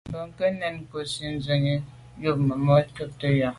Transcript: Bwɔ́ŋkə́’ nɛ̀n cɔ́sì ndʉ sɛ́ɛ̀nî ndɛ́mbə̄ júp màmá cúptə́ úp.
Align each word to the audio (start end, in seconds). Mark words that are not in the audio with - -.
Bwɔ́ŋkə́’ 0.13 0.49
nɛ̀n 0.59 0.75
cɔ́sì 0.91 1.23
ndʉ 1.33 1.41
sɛ́ɛ̀nî 1.45 1.73
ndɛ́mbə̄ 1.83 2.21
júp 2.21 2.37
màmá 2.47 2.73
cúptə́ 2.95 3.29
úp. 3.33 3.49